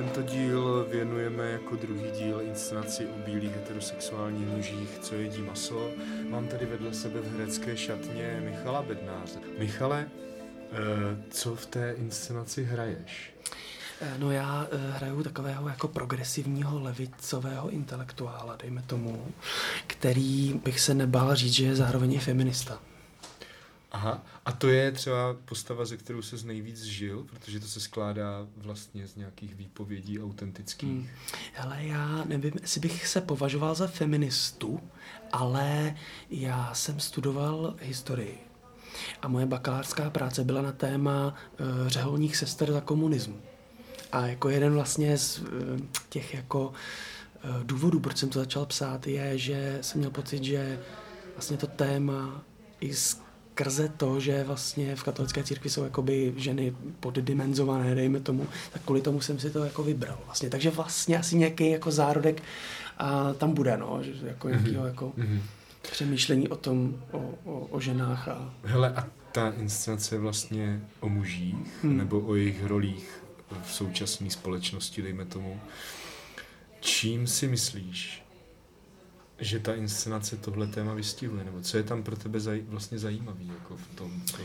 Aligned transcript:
Tento 0.00 0.22
díl 0.22 0.86
věnujeme 0.90 1.50
jako 1.50 1.76
druhý 1.76 2.10
díl 2.10 2.40
inscenaci 2.40 3.06
o 3.06 3.18
bílých 3.26 3.54
heterosexuálních 3.54 4.46
mužích, 4.46 4.98
co 5.00 5.14
jedí 5.14 5.42
maso. 5.42 5.90
Mám 6.28 6.46
tady 6.46 6.66
vedle 6.66 6.94
sebe 6.94 7.20
v 7.20 7.32
herecké 7.32 7.76
šatně 7.76 8.42
Michala 8.44 8.82
Bednáře. 8.82 9.38
Michale, 9.58 10.08
eh, 10.72 10.76
co 11.30 11.56
v 11.56 11.66
té 11.66 11.92
inscenaci 11.92 12.64
hraješ? 12.64 13.34
Eh, 14.00 14.14
no 14.18 14.30
já 14.30 14.66
uh, 14.72 14.96
hraju 14.96 15.22
takového 15.22 15.68
jako 15.68 15.88
progresivního 15.88 16.80
levicového 16.80 17.70
intelektuála, 17.70 18.56
dejme 18.56 18.82
tomu, 18.82 19.26
který 19.86 20.60
bych 20.64 20.80
se 20.80 20.94
nebál 20.94 21.34
říct, 21.34 21.52
že 21.52 21.64
je 21.64 21.76
zároveň 21.76 22.12
i 22.12 22.18
feminista. 22.18 22.78
Aha, 23.92 24.22
a 24.44 24.52
to 24.52 24.68
je 24.68 24.92
třeba 24.92 25.36
postava, 25.44 25.84
ze 25.84 25.96
kterou 25.96 26.22
se 26.22 26.46
nejvíc 26.46 26.82
žil, 26.82 27.24
protože 27.30 27.60
to 27.60 27.66
se 27.66 27.80
skládá 27.80 28.46
vlastně 28.56 29.06
z 29.06 29.16
nějakých 29.16 29.54
výpovědí 29.54 30.20
autentických. 30.20 30.90
Hmm. 30.90 31.08
Hele, 31.52 31.84
já 31.84 32.24
nevím, 32.24 32.52
jestli 32.62 32.80
bych 32.80 33.06
se 33.06 33.20
považoval 33.20 33.74
za 33.74 33.86
feministu, 33.86 34.80
ale 35.32 35.96
já 36.30 36.74
jsem 36.74 37.00
studoval 37.00 37.74
historii. 37.80 38.38
A 39.22 39.28
moje 39.28 39.46
bakalářská 39.46 40.10
práce 40.10 40.44
byla 40.44 40.62
na 40.62 40.72
téma 40.72 41.34
uh, 41.60 41.88
řeholních 41.88 42.36
sester 42.36 42.72
za 42.72 42.80
komunismu. 42.80 43.40
A 44.12 44.26
jako 44.26 44.48
jeden 44.48 44.72
vlastně 44.72 45.18
z 45.18 45.38
uh, 45.38 45.46
těch 46.08 46.34
jako 46.34 46.68
uh, 46.68 47.64
důvodů, 47.64 48.00
proč 48.00 48.16
jsem 48.16 48.28
to 48.28 48.38
začal 48.38 48.66
psát, 48.66 49.06
je, 49.06 49.38
že 49.38 49.78
jsem 49.80 49.98
měl 49.98 50.10
pocit, 50.10 50.44
že 50.44 50.80
vlastně 51.34 51.56
to 51.56 51.66
téma 51.66 52.42
i 52.80 52.94
z 52.94 53.20
skrze 53.50 53.88
to, 53.88 54.20
že 54.20 54.44
vlastně 54.44 54.96
v 54.96 55.02
katolické 55.02 55.44
církvi 55.44 55.70
jsou 55.70 55.84
jakoby 55.84 56.34
ženy 56.36 56.74
poddimenzované, 57.00 57.94
dejme 57.94 58.20
tomu, 58.20 58.46
tak 58.72 58.82
kvůli 58.82 59.00
tomu 59.00 59.20
jsem 59.20 59.38
si 59.38 59.50
to 59.50 59.64
jako 59.64 59.82
vybral 59.82 60.18
vlastně. 60.24 60.50
Takže 60.50 60.70
vlastně 60.70 61.18
asi 61.18 61.36
nějaký 61.36 61.70
jako 61.70 61.90
zárodek 61.90 62.42
a 62.98 63.32
tam 63.32 63.54
bude, 63.54 63.76
no, 63.76 63.98
že 64.02 64.12
jako 64.22 64.48
mm-hmm. 64.48 64.50
nějakýho 64.50 64.86
jako 64.86 65.12
mm-hmm. 65.18 65.40
přemýšlení 65.82 66.48
o 66.48 66.56
tom, 66.56 67.02
o, 67.10 67.18
o, 67.44 67.60
o 67.60 67.80
ženách 67.80 68.28
a... 68.28 68.54
Hele, 68.64 68.94
a 68.94 69.08
ta 69.32 69.50
inscenace 69.50 70.14
je 70.14 70.18
vlastně 70.18 70.80
o 71.00 71.08
mužích, 71.08 71.82
hmm. 71.82 71.96
nebo 71.96 72.20
o 72.20 72.34
jejich 72.34 72.64
rolích 72.64 73.22
v 73.62 73.72
současné 73.72 74.30
společnosti, 74.30 75.02
dejme 75.02 75.24
tomu. 75.24 75.60
Čím 76.80 77.26
si 77.26 77.48
myslíš, 77.48 78.22
že 79.40 79.58
ta 79.58 79.74
inscenace 79.74 80.36
tohle 80.36 80.66
téma 80.66 80.94
vystihuje, 80.94 81.44
nebo 81.44 81.60
co 81.60 81.76
je 81.76 81.82
tam 81.82 82.02
pro 82.02 82.16
tebe 82.16 82.40
zaj, 82.40 82.60
vlastně 82.68 82.98
zajímavý 82.98 83.48
jako 83.48 83.76
v 83.76 83.88
tom, 83.94 84.22
co 84.24 84.36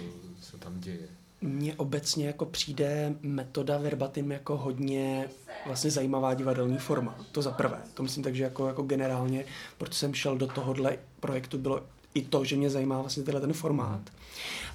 se 0.41 0.57
tam 0.57 0.79
děje? 0.79 1.07
Mně 1.41 1.75
obecně 1.75 2.27
jako 2.27 2.45
přijde 2.45 3.15
metoda 3.21 3.77
verbatim 3.77 4.31
jako 4.31 4.57
hodně 4.57 5.29
vlastně 5.65 5.91
zajímavá 5.91 6.33
divadelní 6.33 6.77
forma. 6.77 7.15
To 7.31 7.41
za 7.41 7.51
prvé. 7.51 7.81
To 7.93 8.03
myslím 8.03 8.23
tak, 8.23 8.35
že 8.35 8.43
jako, 8.43 8.67
jako 8.67 8.83
generálně, 8.83 9.45
proč 9.77 9.93
jsem 9.93 10.13
šel 10.13 10.37
do 10.37 10.47
tohohle 10.47 10.97
projektu, 11.19 11.57
bylo 11.57 11.83
i 12.13 12.21
to, 12.21 12.45
že 12.45 12.55
mě 12.55 12.69
zajímá 12.69 13.01
vlastně 13.01 13.23
tenhle 13.23 13.41
ten 13.41 13.53
formát. 13.53 14.01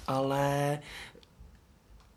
Ale 0.07 0.79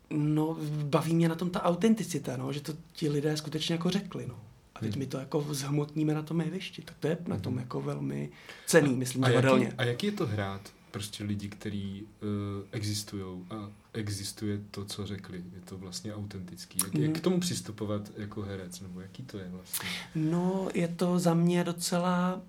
no, 0.09 0.57
baví 0.83 1.15
mě 1.15 1.29
na 1.29 1.35
tom 1.35 1.49
ta 1.49 1.63
autenticita, 1.63 2.37
no, 2.37 2.53
že 2.53 2.61
to 2.61 2.73
ti 2.93 3.09
lidé 3.09 3.37
skutečně 3.37 3.75
jako 3.75 3.89
řekli. 3.89 4.25
No. 4.27 4.39
A 4.75 4.79
teď 4.79 4.91
hmm. 4.91 4.99
my 4.99 5.07
to 5.07 5.17
jako 5.17 5.45
zhmotníme 5.49 6.13
na 6.13 6.21
tom 6.21 6.41
jevišti. 6.41 6.81
Tak 6.81 6.95
to 6.99 7.07
je 7.07 7.17
na 7.27 7.39
tom 7.39 7.53
hmm. 7.53 7.61
jako 7.61 7.81
velmi 7.81 8.29
cený, 8.65 8.95
myslím, 8.95 9.23
a 9.23 9.27
divadelně. 9.27 9.65
Jaký, 9.65 9.77
a 9.77 9.83
jaký 9.83 10.05
je 10.05 10.11
to 10.11 10.27
hrát 10.27 10.61
prostě 10.91 11.23
lidi, 11.23 11.49
kteří 11.49 12.03
uh, 12.03 12.63
existují 12.71 13.45
a 13.49 13.69
existuje 13.93 14.59
to, 14.71 14.85
co 14.85 15.05
řekli. 15.05 15.37
Je 15.37 15.61
to 15.61 15.77
vlastně 15.77 16.15
autentický. 16.15 16.79
Jak, 16.83 16.95
jak 16.95 17.11
k 17.11 17.21
tomu 17.21 17.39
přistupovat 17.39 18.11
jako 18.17 18.41
herec, 18.41 18.81
nebo 18.81 19.01
jaký 19.01 19.23
to 19.23 19.37
je 19.37 19.49
vlastně? 19.49 19.89
No, 20.15 20.69
je 20.73 20.87
to 20.87 21.19
za 21.19 21.33
mě 21.33 21.63
docela 21.63 22.41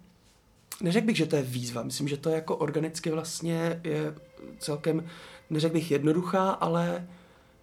neřekl 0.80 1.06
bych, 1.06 1.16
že 1.16 1.26
to 1.26 1.36
je 1.36 1.42
výzva. 1.42 1.82
Myslím, 1.82 2.08
že 2.08 2.16
to 2.16 2.28
je 2.28 2.34
jako 2.34 2.56
organicky 2.56 3.10
vlastně 3.10 3.80
je 3.84 4.14
celkem, 4.58 5.04
neřekl 5.50 5.74
bych 5.74 5.90
jednoduchá, 5.90 6.50
ale 6.50 7.08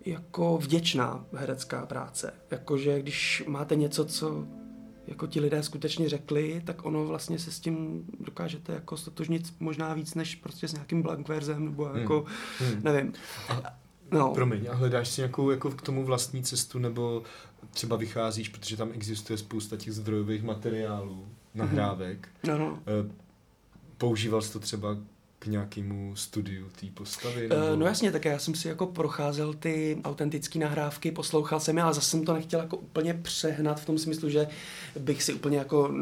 jako 0.05 0.57
vděčná 0.57 1.25
herecká 1.33 1.85
práce. 1.85 2.33
Jakože 2.51 2.99
když 2.99 3.43
máte 3.47 3.75
něco, 3.75 4.05
co 4.05 4.47
jako 5.07 5.27
ti 5.27 5.39
lidé 5.39 5.63
skutečně 5.63 6.09
řekli, 6.09 6.61
tak 6.65 6.85
ono 6.85 7.05
vlastně 7.05 7.39
se 7.39 7.51
s 7.51 7.59
tím 7.59 8.05
dokážete 8.19 8.73
jako 8.73 8.97
stotožnit 8.97 9.53
možná 9.59 9.93
víc, 9.93 10.15
než 10.15 10.35
prostě 10.35 10.67
s 10.67 10.73
nějakým 10.73 11.01
blankverzem, 11.01 11.65
nebo 11.65 11.85
hmm. 11.85 11.97
jako, 11.97 12.25
hmm. 12.59 12.81
nevím. 12.83 13.13
A, 13.49 13.73
no. 14.11 14.33
Promiň, 14.33 14.67
a 14.71 14.75
hledáš 14.75 15.09
si 15.09 15.21
nějakou 15.21 15.51
jako 15.51 15.71
k 15.71 15.81
tomu 15.81 16.05
vlastní 16.05 16.43
cestu, 16.43 16.79
nebo 16.79 17.23
třeba 17.71 17.95
vycházíš, 17.95 18.49
protože 18.49 18.77
tam 18.77 18.89
existuje 18.93 19.37
spousta 19.37 19.77
těch 19.77 19.93
zdrojových 19.93 20.43
materiálů, 20.43 21.27
nahrávek. 21.55 22.29
Hmm. 22.43 22.53
No, 22.53 22.65
no. 22.65 22.79
Eh, 22.87 23.11
používal 23.97 24.41
jsi 24.41 24.53
to 24.53 24.59
třeba 24.59 24.97
k 25.43 25.47
nějakému 25.47 26.15
studiu 26.15 26.69
té 26.79 26.87
postavy? 26.93 27.45
Eh, 27.45 27.49
nebo... 27.49 27.71
Uh, 27.71 27.79
no 27.79 27.85
jasně, 27.85 28.11
tak 28.11 28.25
já 28.25 28.39
jsem 28.39 28.55
si 28.55 28.67
jako 28.67 28.85
procházel 28.85 29.53
ty 29.53 30.01
autentické 30.03 30.59
nahrávky, 30.59 31.11
poslouchal 31.11 31.59
jsem 31.59 31.77
je, 31.77 31.83
ale 31.83 31.93
zase 31.93 32.09
jsem 32.09 32.25
to 32.25 32.33
nechtěl 32.33 32.59
jako 32.59 32.77
úplně 32.77 33.13
přehnat 33.13 33.79
v 33.79 33.85
tom 33.85 33.97
smyslu, 33.97 34.29
že 34.29 34.47
bych 34.99 35.23
si 35.23 35.33
úplně 35.33 35.57
jako, 35.57 35.93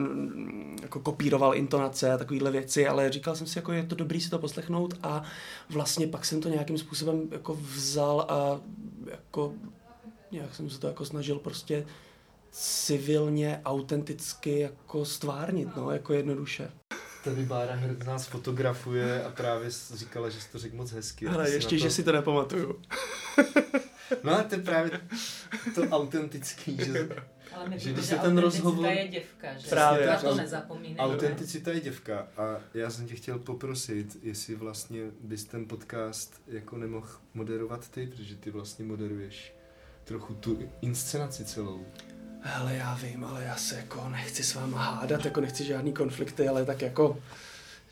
jako 0.82 1.00
kopíroval 1.00 1.56
intonace 1.56 2.14
a 2.14 2.18
takovéhle 2.18 2.52
věci, 2.52 2.88
ale 2.88 3.12
říkal 3.12 3.36
jsem 3.36 3.48
si, 3.48 3.58
jako 3.58 3.72
je 3.72 3.84
to 3.84 3.96
dobrý 3.96 4.22
si 4.22 4.30
to 4.30 4.40
poslechnout 4.40 4.94
a 5.04 5.24
vlastně 5.70 6.08
pak 6.08 6.26
jsem 6.26 6.42
to 6.42 6.50
nějakým 6.50 6.78
způsobem 6.78 7.22
jako 7.32 7.56
vzal 7.56 8.26
a 8.30 8.62
jako 9.12 9.54
nějak 10.32 10.56
jsem 10.56 10.70
se 10.70 10.80
to 10.80 10.88
jako 10.88 11.06
snažil 11.06 11.40
prostě 11.40 11.86
civilně, 12.52 13.62
autenticky 13.66 14.60
jako 14.60 15.06
stvárnit, 15.06 15.76
no, 15.76 15.92
jako 15.92 16.14
jednoduše. 16.14 16.72
Tady 17.24 17.46
Bára 17.46 17.76
hned 17.76 18.06
nás 18.06 18.28
fotografuje 18.28 19.24
a 19.24 19.30
právě 19.30 19.70
říkala, 19.94 20.30
že 20.30 20.42
jsi 20.42 20.52
to 20.52 20.60
řekl 20.60 20.76
moc 20.76 20.92
hezky. 20.92 21.28
Ale 21.28 21.52
ještě, 21.52 21.76
to... 21.76 21.84
že 21.84 21.92
si 21.92 22.04
to 22.04 22.12
nepamatuju. 22.12 22.82
no 24.24 24.40
a 24.40 24.44
to 24.44 24.56
je 24.56 24.62
právě 24.62 25.02
to 25.76 25.82
autentický, 25.82 26.78
že, 26.78 27.10
ale 27.54 27.70
my 27.70 27.80
že 27.80 27.94
když 27.94 28.06
se 28.06 28.16
ten 28.16 28.38
rozhovor... 28.38 28.86
je 28.86 29.08
děvka, 29.08 29.58
že 29.58 29.70
právě, 29.70 30.08
na 30.08 30.22
to 30.22 30.36
nezapomínej. 30.36 30.98
Autenticita 30.98 31.72
je 31.72 31.80
děvka 31.80 32.28
a 32.38 32.58
já 32.74 32.90
jsem 32.90 33.08
tě 33.08 33.16
chtěl 33.16 33.40
poprosit, 33.40 34.18
jestli 34.24 34.56
vlastně 34.56 35.02
bys 35.22 35.46
ten 35.46 35.66
podcast 35.66 36.42
jako 36.48 36.78
nemohl 36.78 37.08
moderovat 37.34 37.90
ty, 37.90 38.08
protože 38.08 38.36
ty 38.36 38.52
vlastně 38.52 38.86
moderuješ 38.86 39.54
trochu 40.04 40.34
tu 40.34 40.70
inscenaci 40.82 41.46
celou. 41.46 41.86
Hele, 42.42 42.76
já 42.76 42.96
vím, 42.96 43.26
ale 43.26 43.44
já 43.44 43.56
se 43.56 43.76
jako 43.76 44.10
nechci 44.10 44.44
s 44.44 44.56
váma 44.56 44.84
hádat, 44.84 45.26
jako 45.26 45.42
nechci 45.42 45.66
žádný 45.66 45.94
konflikty, 45.94 46.48
ale 46.48 46.66
tak 46.66 46.82
jako 46.82 47.18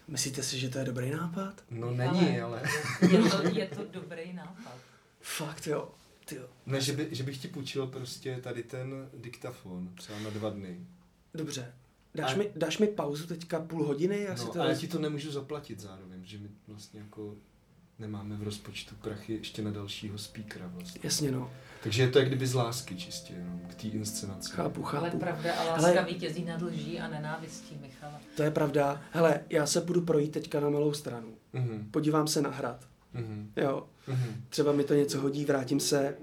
Myslíte 0.09 0.43
si, 0.43 0.59
že 0.59 0.69
to 0.69 0.79
je 0.79 0.85
dobrý 0.85 1.11
nápad? 1.11 1.63
No 1.71 1.91
není, 1.91 2.41
ale... 2.41 2.61
ale... 2.61 2.61
je, 3.11 3.29
to, 3.29 3.57
je 3.57 3.67
to 3.67 3.85
dobrý 3.91 4.33
nápad. 4.33 4.77
Fakt 5.21 5.67
jo. 5.67 5.91
Tyjo. 6.25 6.49
Ne, 6.65 6.81
že, 6.81 6.93
by, 6.93 7.07
že 7.11 7.23
bych 7.23 7.37
ti 7.37 7.47
půjčil 7.47 7.87
prostě 7.87 8.39
tady 8.43 8.63
ten 8.63 9.09
diktafon, 9.13 9.95
třeba 9.95 10.19
na 10.19 10.29
dva 10.29 10.49
dny. 10.49 10.87
Dobře. 11.33 11.73
Dáš, 12.15 12.33
a... 12.33 12.37
mi, 12.37 12.51
dáš 12.55 12.77
mi 12.77 12.87
pauzu 12.87 13.27
teďka 13.27 13.59
půl 13.59 13.83
hodiny? 13.85 14.21
Já 14.21 14.31
no, 14.31 14.37
si 14.37 14.45
to 14.45 14.61
ale 14.61 14.69
já 14.69 14.77
ti 14.77 14.87
to 14.87 14.99
nemůžu 14.99 15.31
zaplatit 15.31 15.79
zároveň, 15.79 16.25
že 16.25 16.37
mi 16.37 16.49
vlastně 16.67 16.99
jako 16.99 17.35
nemáme 17.99 18.37
v 18.37 18.43
rozpočtu 18.43 18.95
prachy 18.95 19.33
ještě 19.33 19.61
na 19.61 19.71
dalšího 19.71 20.17
speakera 20.17 20.67
vlastně. 20.67 21.01
Jasně 21.03 21.31
no. 21.31 21.51
Takže 21.83 22.01
je 22.01 22.09
to 22.09 22.19
jak 22.19 22.27
kdyby 22.27 22.47
z 22.47 22.53
lásky 22.53 22.95
čistě, 22.95 23.33
jenom 23.33 23.59
k 23.67 23.75
té 23.75 23.87
inscenaci. 23.87 24.51
Chápu, 24.51 24.83
chápu. 24.83 25.05
Ale 25.05 25.11
pravda 25.11 25.53
a 25.53 25.63
láska 25.63 25.87
Hele, 25.87 26.05
vítězí 26.05 26.45
nad 26.45 26.61
lží 26.61 26.99
a 26.99 27.07
nenávistí, 27.07 27.77
Michala. 27.81 28.21
To 28.35 28.43
je 28.43 28.51
pravda. 28.51 29.01
Hele, 29.11 29.41
já 29.49 29.65
se 29.65 29.81
budu 29.81 30.01
projít 30.01 30.31
teďka 30.31 30.59
na 30.59 30.69
malou 30.69 30.93
stranu. 30.93 31.27
Mm-hmm. 31.53 31.91
Podívám 31.91 32.27
se 32.27 32.41
na 32.41 32.49
hrad. 32.49 32.85
Mm-hmm. 33.15 33.45
Jo. 33.55 33.87
Mm-hmm. 34.07 34.33
Třeba 34.49 34.71
mi 34.71 34.83
to 34.83 34.93
něco 34.93 35.21
hodí, 35.21 35.45
vrátím 35.45 35.79
se 35.79 36.15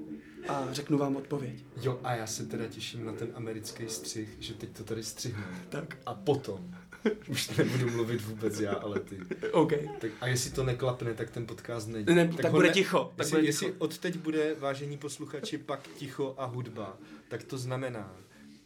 a 0.49 0.73
řeknu 0.73 0.99
vám 0.99 1.17
odpověď. 1.17 1.65
Jo, 1.83 2.01
a 2.05 2.15
já 2.15 2.27
se 2.27 2.47
teda 2.47 2.67
těším 2.67 3.07
na 3.07 3.13
ten 3.13 3.29
americký 3.35 3.89
střih, 3.89 4.37
že 4.39 4.55
teď 4.55 4.77
to 4.77 4.85
tady 4.85 5.03
střihnu. 5.03 5.45
Tak. 5.69 5.99
A 6.07 6.15
potom 6.15 6.75
už 7.29 7.49
nebudu 7.49 7.91
mluvit 7.91 8.23
vůbec 8.23 8.61
já, 8.61 8.73
ale 8.73 9.01
ty. 9.01 9.21
OK. 9.53 9.73
Tak, 9.99 10.11
a 10.21 10.27
jestli 10.27 10.51
to 10.51 10.65
neklapne, 10.65 11.15
tak 11.15 11.31
ten 11.31 11.47
podcast 11.47 11.89
nejde. 11.89 12.15
Ne, 12.15 12.29
tak, 12.29 12.41
tak 12.41 12.51
bude 12.53 12.69
ne, 12.69 12.75
ticho. 12.75 13.13
Tak 13.17 13.19
jestli, 13.19 13.37
bude 13.37 13.49
jestli 13.49 13.67
ticho. 13.67 13.79
od 13.79 13.99
teď 13.99 14.17
bude, 14.17 14.55
vážení 14.55 14.99
posluchači, 14.99 15.59
pak 15.59 15.89
ticho 15.89 16.35
a 16.39 16.45
hudba, 16.45 16.97
tak 17.29 17.43
to 17.45 17.59
znamená, 17.59 18.17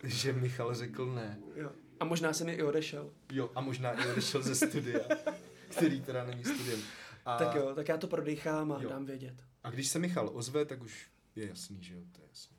že 0.05 0.33
Michal 0.33 0.75
řekl 0.75 1.07
ne. 1.07 1.39
Jo. 1.57 1.71
A 2.01 2.05
možná 2.05 2.33
jsem 2.33 2.47
mi 2.47 2.53
i 2.53 2.63
odešel. 2.63 3.11
Jo, 3.33 3.51
a 3.55 3.61
možná 3.61 3.93
i 3.93 4.11
odešel 4.11 4.43
ze 4.43 4.55
studia, 4.55 5.01
který 5.69 6.01
teda 6.01 6.25
není 6.25 6.45
studiem. 6.45 6.81
A... 7.27 7.39
Tak 7.39 7.55
jo, 7.55 7.73
tak 7.75 7.89
já 7.89 7.97
to 7.97 8.07
prodechám 8.07 8.73
a 8.73 8.83
jo. 8.83 8.89
dám 8.89 9.05
vědět. 9.05 9.35
A 9.65 9.71
když 9.71 9.89
se 9.89 9.99
Michal 9.99 10.31
ozve, 10.33 10.65
tak 10.65 10.83
už 10.83 11.07
je 11.37 11.49
jasný, 11.49 11.79
že 11.83 11.95
jo, 11.95 12.01
to 12.13 12.21
je 12.23 12.29
jasný. 12.29 12.57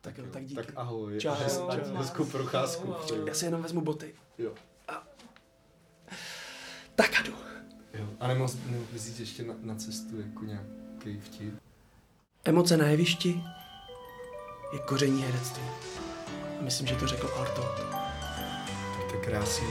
Tak, 0.00 0.14
tak 0.14 0.24
jo, 0.24 0.32
tak 0.32 0.44
díky. 0.44 0.54
Tak 0.54 0.72
ahoj. 0.76 1.20
Čau. 1.20 1.34
Čau. 1.34 1.96
Hezkou 1.96 2.24
procházku. 2.24 2.94
Já 3.26 3.34
si 3.34 3.44
jenom 3.44 3.62
vezmu 3.62 3.80
boty. 3.80 4.14
Jo. 4.38 4.54
Tak 6.94 7.20
a 7.20 7.22
jdu. 7.22 7.34
Jo. 7.94 8.08
A 8.20 8.28
nemohl, 8.28 8.52
jít 8.92 9.20
ještě 9.20 9.42
na, 9.42 9.54
na 9.60 9.74
cestu 9.74 10.20
jako 10.20 10.44
nějaký 10.44 11.20
vtip? 11.20 11.54
Emoce 12.44 12.76
na 12.76 12.86
jevišti 12.86 13.42
je 14.72 14.78
koření 14.78 15.22
herectví. 15.22 15.62
Myslím, 16.60 16.86
že 16.86 16.96
to 16.96 17.06
řekl 17.06 17.30
Arto. 17.40 17.62
Tak 18.96 19.12
to 19.12 19.18
krásný, 19.24 19.66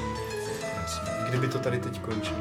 krásný. 0.59 1.09
Kdyby 1.29 1.47
to 1.47 1.59
tady 1.59 1.79
teď 1.79 2.01
končilo, 2.01 2.39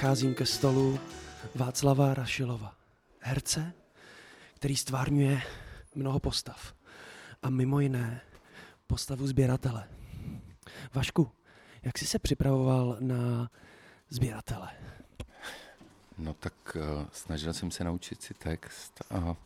přicházím 0.00 0.34
ke 0.34 0.46
stolu 0.46 1.00
Václava 1.54 2.14
Rašilova, 2.14 2.74
herce, 3.18 3.72
který 4.54 4.76
stvárňuje 4.76 5.42
mnoho 5.94 6.18
postav. 6.18 6.74
A 7.42 7.50
mimo 7.50 7.80
jiné 7.80 8.20
postavu 8.86 9.26
sběratele. 9.26 9.88
Vašku, 10.94 11.30
jak 11.82 11.98
jsi 11.98 12.06
se 12.06 12.18
připravoval 12.18 12.96
na 13.00 13.50
sběratele? 14.08 14.70
No 16.18 16.34
tak 16.34 16.76
uh, 16.76 16.82
snažil 17.12 17.52
jsem 17.52 17.70
se 17.70 17.84
naučit 17.84 18.22
si 18.22 18.34
text 18.34 19.02
a, 19.10 19.18
uh, 19.18 19.36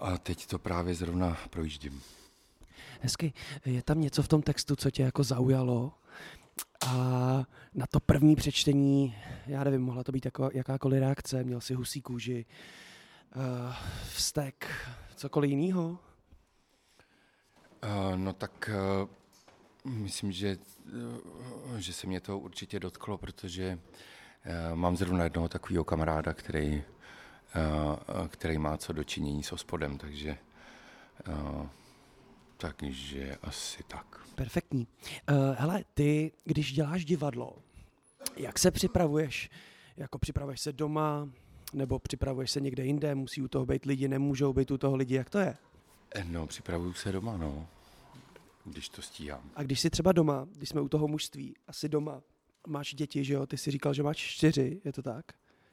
a 0.00 0.18
teď 0.18 0.46
to 0.46 0.58
právě 0.58 0.94
zrovna 0.94 1.38
projíždím. 1.50 2.02
Hezky. 3.00 3.32
Je 3.64 3.82
tam 3.82 4.00
něco 4.00 4.22
v 4.22 4.28
tom 4.28 4.42
textu, 4.42 4.76
co 4.76 4.90
tě 4.90 5.02
jako 5.02 5.24
zaujalo? 5.24 5.92
A 6.86 6.94
na 7.74 7.86
to 7.86 8.00
první 8.00 8.36
přečtení, 8.36 9.16
já 9.46 9.64
nevím, 9.64 9.82
mohla 9.82 10.04
to 10.04 10.12
být 10.12 10.24
jako 10.24 10.50
jakákoliv 10.54 11.00
reakce, 11.00 11.44
měl 11.44 11.60
si 11.60 11.74
husí 11.74 12.00
kůži, 12.00 12.46
uh, 13.36 13.42
vztek, 14.08 14.88
cokoliv 15.16 15.50
jiného? 15.50 15.98
Uh, 17.84 18.16
no 18.16 18.32
tak 18.32 18.70
uh, 19.84 19.92
myslím, 19.92 20.32
že, 20.32 20.58
uh, 21.72 21.76
že 21.76 21.92
se 21.92 22.06
mě 22.06 22.20
to 22.20 22.38
určitě 22.38 22.80
dotklo, 22.80 23.18
protože 23.18 23.78
uh, 23.78 24.76
mám 24.76 24.96
zrovna 24.96 25.24
jednoho 25.24 25.48
takového 25.48 25.84
kamaráda, 25.84 26.32
který, 26.32 26.82
uh, 28.16 28.26
který 28.28 28.58
má 28.58 28.76
co 28.76 28.92
dočinění 28.92 29.42
s 29.42 29.52
ospodem, 29.52 29.98
takže 29.98 30.38
uh, 31.28 31.66
takže 32.56 33.36
asi 33.42 33.82
tak. 33.82 34.20
Perfektní. 34.34 34.86
Uh, 35.30 35.36
hele, 35.58 35.84
ty, 35.94 36.32
když 36.44 36.72
děláš 36.72 37.04
divadlo, 37.04 37.56
jak 38.36 38.58
se 38.58 38.70
připravuješ? 38.70 39.50
Jako 39.96 40.18
připravuješ 40.18 40.60
se 40.60 40.72
doma, 40.72 41.28
nebo 41.72 41.98
připravuješ 41.98 42.50
se 42.50 42.60
někde 42.60 42.84
jinde, 42.84 43.14
musí 43.14 43.42
u 43.42 43.48
toho 43.48 43.66
být 43.66 43.84
lidi, 43.84 44.08
nemůžou 44.08 44.52
být 44.52 44.70
u 44.70 44.78
toho 44.78 44.96
lidi, 44.96 45.14
jak 45.14 45.30
to 45.30 45.38
je? 45.38 45.56
No, 46.24 46.46
připravuju 46.46 46.92
se 46.92 47.12
doma, 47.12 47.36
no, 47.36 47.66
když 48.64 48.88
to 48.88 49.02
stíhám. 49.02 49.50
A 49.54 49.62
když 49.62 49.80
jsi 49.80 49.90
třeba 49.90 50.12
doma, 50.12 50.48
když 50.56 50.68
jsme 50.68 50.80
u 50.80 50.88
toho 50.88 51.08
mužství, 51.08 51.56
asi 51.68 51.88
doma, 51.88 52.22
máš 52.66 52.94
děti, 52.94 53.24
že 53.24 53.34
jo, 53.34 53.46
ty 53.46 53.58
jsi 53.58 53.70
říkal, 53.70 53.94
že 53.94 54.02
máš 54.02 54.16
čtyři, 54.16 54.80
je 54.84 54.92
to 54.92 55.02
tak? 55.02 55.24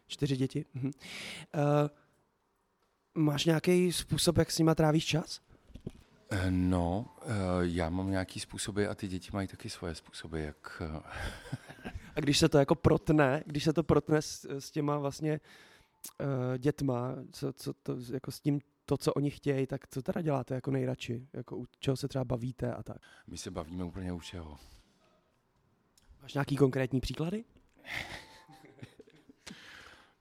Čtyři 0.07 0.37
děti. 0.37 0.65
Mhm. 0.73 0.85
Uh, 0.85 0.91
máš 3.23 3.45
nějaký 3.45 3.91
způsob, 3.91 4.37
jak 4.37 4.51
s 4.51 4.57
nima 4.57 4.75
trávíš 4.75 5.05
čas? 5.05 5.41
Eh, 6.33 6.51
no, 6.51 7.05
eh, 7.21 7.25
já 7.61 7.89
mám 7.89 8.11
nějaký 8.11 8.39
způsoby 8.39 8.87
a 8.87 8.95
ty 8.95 9.07
děti 9.07 9.29
mají 9.33 9.47
taky 9.47 9.69
svoje 9.69 9.95
způsoby, 9.95 10.45
jak... 10.45 10.81
a 12.15 12.19
když 12.19 12.37
se 12.37 12.49
to 12.49 12.57
jako 12.57 12.75
protne, 12.75 13.43
když 13.45 13.63
se 13.63 13.73
to 13.73 13.83
protne 13.83 14.21
s, 14.21 14.59
s 14.59 14.71
těma 14.71 14.97
vlastně 14.97 15.39
uh, 16.19 16.57
dětma, 16.57 17.15
co, 17.31 17.53
co 17.53 17.73
to, 17.73 17.97
jako 18.13 18.31
s 18.31 18.39
tím 18.39 18.61
to, 18.85 18.97
co 18.97 19.13
oni 19.13 19.29
chtějí, 19.29 19.67
tak 19.67 19.87
co 19.87 20.01
teda 20.01 20.21
děláte 20.21 20.55
jako 20.55 20.71
nejradši? 20.71 21.27
Jako 21.33 21.57
u 21.57 21.65
čeho 21.79 21.97
se 21.97 22.07
třeba 22.07 22.23
bavíte 22.23 22.73
a 22.73 22.83
tak? 22.83 22.97
My 23.27 23.37
se 23.37 23.51
bavíme 23.51 23.83
úplně 23.83 24.13
u 24.13 24.17
všeho. 24.17 24.57
Máš 26.21 26.33
nějaký 26.33 26.55
konkrétní 26.55 27.01
příklady? 27.01 27.43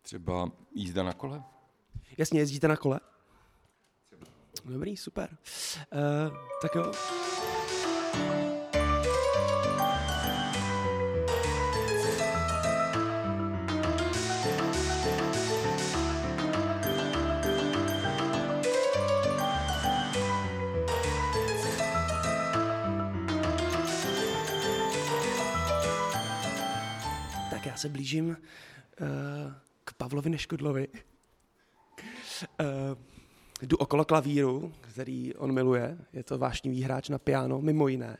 Třeba 0.02 0.50
jízda 0.74 1.02
na 1.02 1.12
kole? 1.12 1.42
Jasně, 2.18 2.40
jezdíte 2.40 2.68
na 2.68 2.76
kole? 2.76 3.00
Dobrý, 4.64 4.96
super. 4.96 5.28
Uh, 5.92 6.36
tak 6.62 6.74
jo. 6.74 6.92
Tak 27.50 27.66
já 27.66 27.76
se 27.76 27.88
blížím 27.88 28.28
uh, 28.28 28.36
k 29.84 29.92
Pavlovi 29.92 30.30
Neškodlovi. 30.30 30.88
Uh, 32.60 33.19
jdu 33.62 33.76
okolo 33.76 34.04
klavíru, 34.04 34.72
který 34.80 35.34
on 35.34 35.52
miluje, 35.52 35.98
je 36.12 36.24
to 36.24 36.38
vášnivý 36.38 36.82
hráč 36.82 37.08
na 37.08 37.18
piano, 37.18 37.60
mimo 37.60 37.88
jiné, 37.88 38.18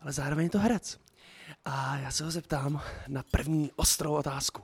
ale 0.00 0.12
zároveň 0.12 0.44
je 0.44 0.50
to 0.50 0.58
herec. 0.58 1.00
A 1.64 1.98
já 1.98 2.10
se 2.10 2.24
ho 2.24 2.30
zeptám 2.30 2.82
na 3.08 3.22
první 3.30 3.70
ostrou 3.76 4.12
otázku. 4.12 4.62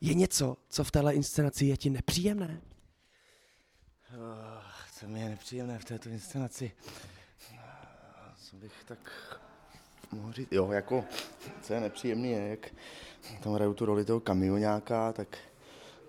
Je 0.00 0.14
něco, 0.14 0.56
co 0.68 0.84
v 0.84 0.90
téhle 0.90 1.14
inscenaci 1.14 1.66
je 1.66 1.76
ti 1.76 1.90
nepříjemné? 1.90 2.60
Oh, 4.16 4.62
co 4.98 5.08
mi 5.08 5.20
je 5.20 5.28
nepříjemné 5.28 5.78
v 5.78 5.84
této 5.84 6.08
inscenaci? 6.08 6.72
Co 8.36 8.56
bych 8.56 8.84
tak 8.84 8.98
mohl 10.12 10.32
říct? 10.32 10.48
Jo, 10.52 10.72
jako, 10.72 11.04
co 11.62 11.74
je 11.74 11.80
nepříjemné 11.80 12.28
je, 12.28 12.48
jak 12.48 12.70
tam 13.42 13.54
hraju 13.54 13.74
tu 13.74 13.84
roli 13.84 14.04
toho 14.04 14.20
kamionáka, 14.20 15.12
tak 15.12 15.38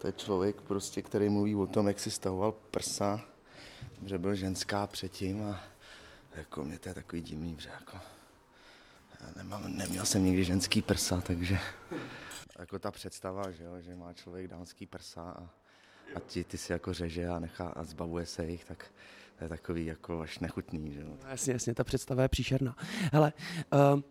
to 0.05 0.09
je 0.09 0.13
člověk 0.13 0.61
prostě, 0.61 1.01
který 1.01 1.29
mluví 1.29 1.55
o 1.55 1.67
tom, 1.67 1.87
jak 1.87 1.99
si 1.99 2.11
stavoval 2.11 2.51
prsa, 2.51 3.21
že 4.05 4.17
byl 4.17 4.35
ženská 4.35 4.87
předtím 4.87 5.43
a 5.43 5.63
jako 6.35 6.63
mě 6.63 6.79
to 6.79 6.89
je 6.89 6.95
takový 6.95 7.21
divný, 7.21 7.57
že 7.59 7.69
jako 7.69 7.97
nemám, 9.35 9.77
neměl 9.77 10.05
jsem 10.05 10.23
nikdy 10.23 10.43
ženský 10.43 10.81
prsa, 10.81 11.21
takže 11.21 11.57
jako 12.59 12.79
ta 12.79 12.91
představa, 12.91 13.51
že, 13.51 13.63
jo, 13.63 13.81
že 13.81 13.95
má 13.95 14.13
člověk 14.13 14.47
dánský 14.47 14.85
prsa 14.85 15.21
a, 15.21 15.49
a 16.15 16.19
ti, 16.27 16.43
ty 16.43 16.57
si 16.57 16.71
jako 16.71 16.93
řeže 16.93 17.27
a 17.27 17.39
nechá 17.39 17.67
a 17.67 17.83
zbavuje 17.83 18.25
se 18.25 18.45
jich, 18.45 18.65
tak 18.65 18.85
to 19.37 19.43
je 19.43 19.49
takový 19.49 19.85
jako 19.85 20.21
až 20.21 20.39
nechutný. 20.39 20.93
Že 20.93 21.01
jo. 21.01 21.17
Jasně, 21.27 21.53
jasně, 21.53 21.73
ta 21.73 21.83
představa 21.83 22.21
je 22.21 22.29
příšerná. 22.29 22.75
Hele, 23.11 23.33
uh, 23.95 24.01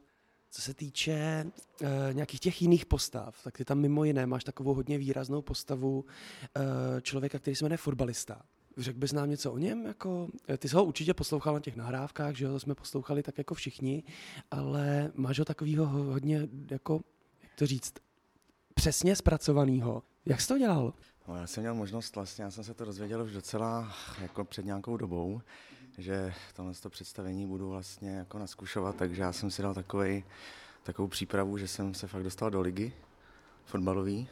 co 0.54 0.62
se 0.62 0.74
týče 0.74 1.46
uh, 1.82 1.88
nějakých 2.12 2.40
těch 2.40 2.62
jiných 2.62 2.86
postav, 2.86 3.42
tak 3.44 3.56
ty 3.58 3.64
tam 3.64 3.78
mimo 3.78 4.04
jiné 4.04 4.26
máš 4.26 4.44
takovou 4.44 4.74
hodně 4.74 4.98
výraznou 4.98 5.42
postavu 5.42 6.04
uh, 6.04 6.62
člověka, 7.00 7.38
který 7.38 7.56
se 7.56 7.64
jmenuje 7.64 7.76
fotbalista. 7.76 8.42
Řekl 8.76 8.98
bys 8.98 9.12
nám 9.12 9.30
něco 9.30 9.52
o 9.52 9.58
něm? 9.58 9.86
Jako, 9.86 10.28
ty 10.58 10.68
jsi 10.68 10.76
ho 10.76 10.84
určitě 10.84 11.14
poslouchal 11.14 11.54
na 11.54 11.60
těch 11.60 11.76
nahrávkách, 11.76 12.34
že 12.34 12.48
ho 12.48 12.60
jsme 12.60 12.74
poslouchali 12.74 13.22
tak 13.22 13.38
jako 13.38 13.54
všichni, 13.54 14.02
ale 14.50 15.12
máš 15.14 15.38
ho 15.38 15.44
takového 15.44 15.86
hodně, 15.86 16.48
jako, 16.70 17.00
jak 17.42 17.52
to 17.54 17.66
říct, 17.66 17.94
přesně 18.74 19.16
zpracovaného. 19.16 20.02
Jak 20.26 20.40
jsi 20.40 20.48
to 20.48 20.58
dělal? 20.58 20.94
No, 21.28 21.36
já 21.36 21.46
jsem 21.46 21.62
měl 21.62 21.74
možnost, 21.74 22.16
vlastně, 22.16 22.44
já 22.44 22.50
jsem 22.50 22.64
se 22.64 22.74
to 22.74 22.84
dozvěděl 22.84 23.22
už 23.22 23.32
docela 23.32 23.92
jako 24.22 24.44
před 24.44 24.64
nějakou 24.64 24.96
dobou, 24.96 25.40
že 25.98 26.34
tohle 26.54 26.72
to 26.74 26.90
představení 26.90 27.46
budu 27.46 27.68
vlastně 27.68 28.10
jako 28.10 28.38
naskušovat, 28.38 28.96
takže 28.96 29.22
já 29.22 29.32
jsem 29.32 29.50
si 29.50 29.62
dal 29.62 29.74
takovej, 29.74 30.24
takovou 30.82 31.08
přípravu, 31.08 31.58
že 31.58 31.68
jsem 31.68 31.94
se 31.94 32.06
fakt 32.06 32.22
dostal 32.22 32.50
do 32.50 32.60
ligy 32.60 32.92
fotbalový. 33.64 34.28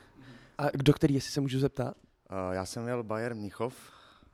A 0.58 0.64
do 0.82 0.92
který, 0.92 1.14
jestli 1.14 1.30
se 1.30 1.40
můžu 1.40 1.58
zeptat? 1.58 1.96
Uh, 2.30 2.54
já 2.54 2.64
jsem 2.64 2.82
měl 2.82 3.02
Bayern 3.02 3.38
Mnichov. 3.38 3.74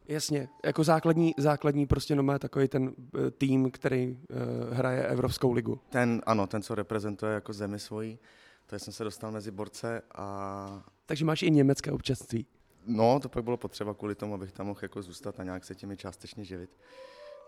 Jasně, 0.09 0.49
jako 0.65 0.85
základní, 0.85 1.35
základní 1.39 1.87
prostě 1.87 2.15
no 2.15 2.39
takový 2.39 2.69
ten 2.69 2.83
uh, 2.83 2.93
tým, 3.39 3.71
který 3.71 4.11
uh, 4.11 4.75
hraje 4.75 5.07
Evropskou 5.07 5.53
ligu. 5.53 5.81
Ten, 5.91 6.23
ano, 6.27 6.47
ten, 6.47 6.63
co 6.63 6.75
reprezentuje 6.75 7.35
jako 7.35 7.53
zemi 7.53 7.79
svojí. 7.79 8.19
To 8.67 8.79
jsem 8.79 8.93
se 8.93 9.05
dostal 9.05 9.33
mezi 9.33 9.51
borce 9.51 10.03
a... 10.15 10.83
Takže 11.07 11.25
máš 11.25 11.43
i 11.43 11.51
německé 11.51 11.93
občanství. 11.93 12.47
No, 12.87 13.21
to 13.21 13.29
pak 13.29 13.45
bylo 13.45 13.57
potřeba 13.57 13.95
kvůli 13.95 14.15
tomu, 14.15 14.35
abych 14.35 14.53
tam 14.53 14.67
mohl 14.67 14.81
jako 14.83 15.03
zůstat 15.03 15.41
a 15.41 15.45
nějak 15.45 15.65
se 15.65 15.75
těmi 15.75 15.97
částečně 15.97 16.45
živit. 16.45 16.71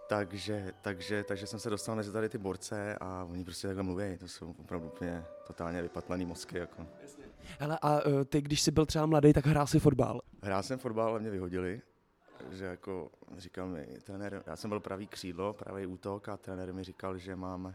Takže, 0.09 0.73
takže, 0.83 1.25
takže 1.25 1.47
jsem 1.47 1.59
se 1.59 1.71
dostal 1.71 1.97
mezi 1.97 2.13
tady 2.13 2.29
ty 2.29 2.39
borce 2.39 2.97
a 3.01 3.25
oni 3.31 3.45
prostě 3.45 3.67
takhle 3.67 3.83
mluví. 3.83 4.19
To 4.19 4.29
jsou 4.29 4.55
opravdu 4.59 4.87
úplně 4.87 5.25
totálně 5.47 5.83
vypatlaný 5.83 6.27
mozky. 6.27 6.59
Jako. 6.59 6.87
Hele, 7.59 7.79
a 7.83 8.07
uh, 8.07 8.25
ty, 8.25 8.41
když 8.41 8.61
jsi 8.61 8.71
byl 8.71 8.87
třeba 8.87 9.07
mladý, 9.07 9.33
tak 9.33 9.47
hrál 9.47 9.67
si 9.67 9.81
fotbal? 9.81 10.21
Hrál 10.43 10.63
jsem 10.63 10.79
fotbal, 10.79 11.09
ale 11.09 11.21
mě 11.21 11.31
vyhodili. 11.31 11.83
Že 12.51 12.65
jako 12.65 13.11
říkal 13.39 13.69
mi 13.69 13.87
trenér, 14.05 14.43
já 14.47 14.57
jsem 14.57 14.71
byl 14.71 14.81
pravý 14.81 15.07
křídlo, 15.07 15.53
pravý 15.53 15.87
útok 15.87 16.29
a 16.29 16.37
trenér 16.37 16.75
mi 16.75 16.85
říkal, 16.85 17.19
že 17.19 17.37
mám, 17.37 17.75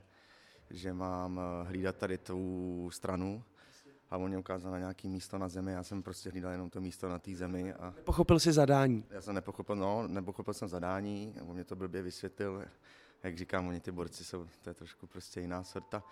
že 0.69 0.93
mám 0.93 1.41
hlídat 1.63 1.95
tady 1.95 2.17
tu 2.17 2.89
stranu 2.93 3.43
a 4.09 4.17
on 4.17 4.27
mě 4.27 4.37
ukázal 4.37 4.71
na 4.71 4.79
nějaký 4.79 5.09
místo 5.09 5.37
na 5.37 5.47
zemi, 5.47 5.71
já 5.71 5.83
jsem 5.83 6.03
prostě 6.03 6.29
hlídal 6.29 6.51
jenom 6.51 6.69
to 6.69 6.81
místo 6.81 7.09
na 7.09 7.19
té 7.19 7.35
zemi. 7.35 7.73
A 7.73 7.93
Pochopil 8.03 8.39
si 8.39 8.53
zadání? 8.53 9.05
Já 9.09 9.21
jsem 9.21 9.35
nepochopil, 9.35 9.75
no, 9.75 10.07
nepochopil 10.07 10.53
jsem 10.53 10.67
zadání, 10.67 11.35
on 11.41 11.53
mě 11.53 11.63
to 11.63 11.75
blbě 11.75 12.01
vysvětlil, 12.01 12.65
jak 13.23 13.37
říkám, 13.37 13.67
oni 13.67 13.79
ty 13.79 13.91
borci 13.91 14.25
jsou, 14.25 14.47
to 14.61 14.69
je 14.69 14.73
trošku 14.73 15.07
prostě 15.07 15.41
jiná 15.41 15.63
sorta. 15.63 16.03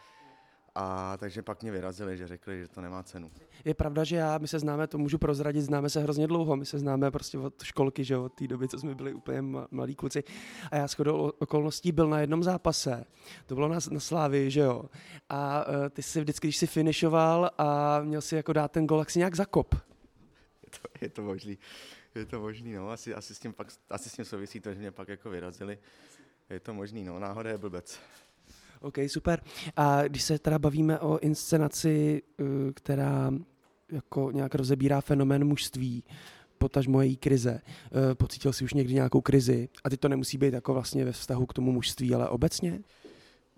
A 0.75 1.17
takže 1.17 1.41
pak 1.41 1.61
mě 1.61 1.71
vyrazili, 1.71 2.17
že 2.17 2.27
řekli, 2.27 2.59
že 2.59 2.67
to 2.67 2.81
nemá 2.81 3.03
cenu. 3.03 3.31
Je 3.65 3.73
pravda, 3.73 4.03
že 4.03 4.15
já, 4.15 4.37
my 4.37 4.47
se 4.47 4.59
známe, 4.59 4.87
to 4.87 4.97
můžu 4.97 5.17
prozradit, 5.17 5.61
známe 5.61 5.89
se 5.89 5.99
hrozně 5.99 6.27
dlouho, 6.27 6.55
my 6.55 6.65
se 6.65 6.79
známe 6.79 7.11
prostě 7.11 7.37
od 7.37 7.63
školky, 7.63 8.03
že 8.03 8.17
od 8.17 8.33
té 8.33 8.47
doby, 8.47 8.67
co 8.67 8.79
jsme 8.79 8.95
byli 8.95 9.13
úplně 9.13 9.41
mladí 9.71 9.95
kluci. 9.95 10.23
A 10.71 10.75
já 10.75 10.87
shodou 10.87 11.31
okolností 11.39 11.91
byl 11.91 12.09
na 12.09 12.19
jednom 12.19 12.43
zápase, 12.43 13.05
to 13.45 13.55
bylo 13.55 13.67
na, 13.67 13.79
na 13.91 13.99
Slávy, 13.99 14.51
že 14.51 14.59
jo. 14.59 14.85
A 15.29 15.67
uh, 15.67 15.89
ty 15.89 16.03
si 16.03 16.21
vždycky, 16.21 16.47
když 16.47 16.57
si 16.57 16.67
finišoval 16.67 17.51
a 17.57 17.99
měl 18.01 18.21
si 18.21 18.35
jako 18.35 18.53
dát 18.53 18.71
ten 18.71 18.87
gol, 18.87 18.99
jak 18.99 19.09
si 19.09 19.19
nějak 19.19 19.35
zakop. 19.35 19.75
Je 20.63 20.69
to, 20.81 20.87
je 21.01 21.09
to 21.09 21.21
možný, 21.21 21.57
je 22.15 22.25
to 22.25 22.39
možný, 22.39 22.73
no, 22.73 22.89
asi, 22.91 23.13
asi, 23.13 23.35
s 23.35 23.39
tím 23.39 23.53
pak, 23.53 23.67
asi 23.89 24.09
s 24.09 24.13
tím 24.13 24.25
souvisí 24.25 24.59
to, 24.59 24.73
že 24.73 24.79
mě 24.79 24.91
pak 24.91 25.07
jako 25.07 25.29
vyrazili. 25.29 25.77
Je 26.49 26.59
to 26.59 26.73
možný, 26.73 27.03
no, 27.03 27.19
náhoda 27.19 27.49
je 27.49 27.57
blbec. 27.57 27.99
OK, 28.83 28.97
super. 29.07 29.43
A 29.75 30.03
když 30.03 30.23
se 30.23 30.39
teda 30.39 30.59
bavíme 30.59 30.99
o 30.99 31.19
inscenaci, 31.19 32.21
eh, 32.39 32.43
která 32.73 33.31
jako 33.91 34.31
nějak 34.31 34.55
rozebírá 34.55 35.01
fenomén 35.01 35.45
mužství, 35.45 36.03
potažmo 36.57 37.01
její 37.01 37.17
krize. 37.17 37.61
Eh, 37.61 38.15
pocítil 38.15 38.53
jsi 38.53 38.63
už 38.63 38.73
někdy 38.73 38.93
nějakou 38.93 39.21
krizi? 39.21 39.69
A 39.83 39.89
teď 39.89 39.99
to 39.99 40.09
nemusí 40.09 40.37
být 40.37 40.53
jako 40.53 40.73
vlastně 40.73 41.05
ve 41.05 41.11
vztahu 41.11 41.45
k 41.45 41.53
tomu 41.53 41.71
mužství, 41.71 42.15
ale 42.15 42.29
obecně? 42.29 42.81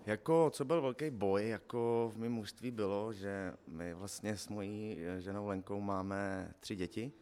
Jako, 0.06 0.50
co 0.52 0.64
byl 0.64 0.82
velký 0.82 1.10
boj, 1.10 1.48
jako 1.48 2.12
v 2.14 2.18
mém 2.18 2.32
mužství 2.32 2.70
bylo, 2.70 3.12
že 3.12 3.52
my 3.68 3.94
vlastně 3.94 4.36
s 4.36 4.48
mojí 4.48 4.98
ženou 5.18 5.46
Lenkou 5.46 5.80
máme 5.80 6.50
tři 6.60 6.76
děti 6.76 7.12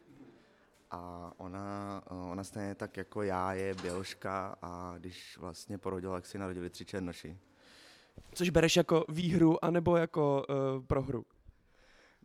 a 0.91 1.31
ona, 1.37 2.01
ona 2.31 2.43
stejně 2.43 2.75
tak 2.75 2.97
jako 2.97 3.23
já 3.23 3.53
je 3.53 3.73
běložka 3.73 4.55
a 4.61 4.95
když 4.97 5.37
vlastně 5.37 5.77
porodila, 5.77 6.15
tak 6.15 6.25
si 6.25 6.37
narodili 6.37 6.69
tři 6.69 6.85
černoši. 6.85 7.37
Což 8.33 8.49
bereš 8.49 8.75
jako 8.75 9.05
výhru, 9.09 9.65
anebo 9.65 9.97
jako 9.97 10.45
uh, 10.49 10.85
prohru? 10.85 11.25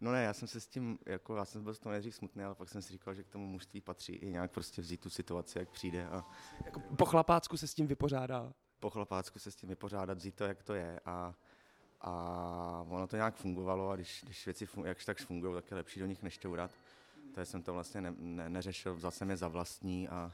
No 0.00 0.12
ne, 0.12 0.22
já 0.22 0.32
jsem 0.32 0.48
se 0.48 0.60
s 0.60 0.66
tím, 0.66 0.98
jako 1.06 1.36
já 1.36 1.44
jsem 1.44 1.64
byl 1.64 1.74
z 1.74 1.78
toho 1.78 1.92
nejdřív 1.92 2.14
smutný, 2.14 2.44
ale 2.44 2.54
pak 2.54 2.68
jsem 2.68 2.82
si 2.82 2.92
říkal, 2.92 3.14
že 3.14 3.22
k 3.22 3.28
tomu 3.28 3.46
mužství 3.46 3.80
patří 3.80 4.12
i 4.12 4.30
nějak 4.30 4.50
prostě 4.50 4.82
vzít 4.82 5.00
tu 5.00 5.10
situaci, 5.10 5.58
jak 5.58 5.68
přijde. 5.68 6.06
A... 6.06 6.24
Jako 6.64 6.80
po 6.80 7.04
chlapácku 7.04 7.56
se 7.56 7.66
s 7.66 7.74
tím 7.74 7.86
vypořádá? 7.86 8.52
Po 8.80 8.90
chlapácku 8.90 9.38
se 9.38 9.50
s 9.50 9.56
tím 9.56 9.68
vypořádat, 9.68 10.18
vzít 10.18 10.34
to, 10.34 10.44
jak 10.44 10.62
to 10.62 10.74
je 10.74 11.00
a, 11.04 11.34
a 12.00 12.84
ono 12.88 13.06
to 13.06 13.16
nějak 13.16 13.34
fungovalo 13.34 13.90
a 13.90 13.96
když, 13.96 14.20
když 14.24 14.46
věci 14.46 14.66
fun, 14.66 14.86
jakž 14.86 15.04
tak 15.04 15.18
fungují, 15.18 15.54
tak 15.54 15.70
je 15.70 15.76
lepší 15.76 16.00
do 16.00 16.06
nich 16.06 16.22
nešťourat. 16.22 16.70
To 17.34 17.40
jsem 17.40 17.62
to 17.62 17.72
vlastně 17.72 18.00
ne, 18.00 18.14
ne, 18.18 18.48
neřešil, 18.48 18.94
vzal 18.94 19.10
jsem 19.10 19.30
je 19.30 19.36
za 19.36 19.48
vlastní 19.48 20.08
a 20.08 20.32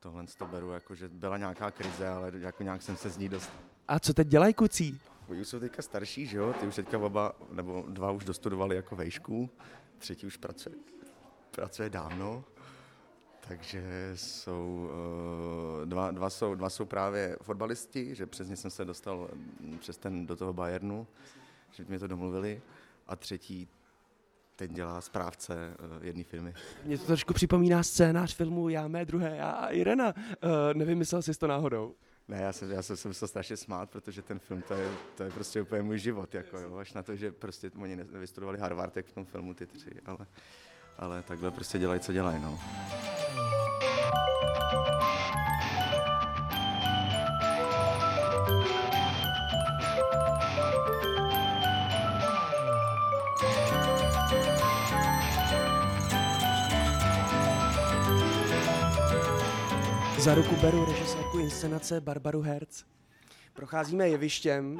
tohle 0.00 0.26
to 0.38 0.46
beru 0.46 0.70
jako, 0.70 0.94
že 0.94 1.08
byla 1.08 1.38
nějaká 1.38 1.70
krize, 1.70 2.08
ale 2.08 2.32
jako 2.38 2.62
nějak 2.62 2.82
jsem 2.82 2.96
se 2.96 3.10
z 3.10 3.18
ní 3.18 3.28
dostal. 3.28 3.71
A 3.88 3.98
co 3.98 4.14
teď 4.14 4.28
dělají 4.28 4.54
kucí? 4.54 5.00
Oni 5.28 5.40
už 5.40 5.48
jsou 5.48 5.60
teďka 5.60 5.82
starší, 5.82 6.26
že 6.26 6.36
jo? 6.36 6.54
Ty 6.60 6.66
už 6.66 6.74
teďka 6.74 6.98
oba, 6.98 7.32
nebo 7.52 7.84
dva 7.88 8.10
už 8.10 8.24
dostudovali 8.24 8.76
jako 8.76 8.96
vejšku, 8.96 9.50
třetí 9.98 10.26
už 10.26 10.36
pracuje, 10.36 10.74
pracuje 11.50 11.90
dávno. 11.90 12.44
Takže 13.48 14.12
jsou, 14.14 14.90
uh, 15.82 15.88
dva, 15.88 16.10
dva, 16.10 16.30
jsou, 16.30 16.54
dva 16.54 16.70
jsou 16.70 16.84
právě 16.84 17.36
fotbalisti, 17.42 18.14
že 18.14 18.26
přesně 18.26 18.56
jsem 18.56 18.70
se 18.70 18.84
dostal 18.84 19.28
mm, 19.60 19.78
přes 19.78 19.96
ten 19.96 20.26
do 20.26 20.36
toho 20.36 20.52
Bayernu, 20.52 21.06
že 21.72 21.84
mě 21.88 21.98
to 21.98 22.06
domluvili. 22.06 22.62
A 23.06 23.16
třetí 23.16 23.68
teď 24.56 24.70
dělá 24.70 25.00
správce 25.00 25.54
uh, 25.98 26.04
jedné 26.04 26.24
firmy. 26.24 26.54
Mě 26.84 26.98
to 26.98 27.06
trošku 27.06 27.34
připomíná 27.34 27.82
scénář 27.82 28.34
filmu 28.34 28.68
Já, 28.68 28.88
mé 28.88 29.04
druhé, 29.04 29.36
já 29.36 29.50
a 29.50 29.68
Irena. 29.68 30.14
Uh, 30.14 30.50
nevymyslel 30.74 31.22
jsi 31.22 31.34
to 31.34 31.46
náhodou? 31.46 31.94
Ne, 32.32 32.42
já 32.42 32.52
jsem, 32.52 32.70
já 32.70 32.82
jsem 32.82 32.96
se 32.96 33.08
musel 33.08 33.28
strašně 33.28 33.56
smát, 33.56 33.90
protože 33.90 34.22
ten 34.22 34.38
film, 34.38 34.62
to 34.62 34.74
je, 34.74 34.90
to 35.16 35.22
je 35.22 35.30
prostě 35.30 35.62
úplně 35.62 35.82
můj 35.82 35.98
život, 35.98 36.34
jako 36.34 36.58
jo, 36.58 36.76
až 36.76 36.92
na 36.92 37.02
to, 37.02 37.16
že 37.16 37.32
prostě 37.32 37.70
oni 37.82 37.96
nevystudovali 37.96 38.58
Harvard, 38.58 38.96
jak 38.96 39.06
v 39.06 39.12
tom 39.12 39.24
filmu 39.24 39.54
ty 39.54 39.66
tři, 39.66 39.90
ale, 40.06 40.26
ale 40.98 41.22
takhle 41.22 41.50
prostě 41.50 41.78
dělají, 41.78 42.00
co 42.00 42.12
dělají, 42.12 42.42
no. 42.42 42.58
Za 60.18 60.34
ruku 60.34 60.56
beru 60.56 60.84
režisérku 60.84 61.21
inscenace 61.42 62.00
Barbaru 62.00 62.40
Herz. 62.40 62.84
Procházíme 63.52 64.08
jevištěm, 64.08 64.78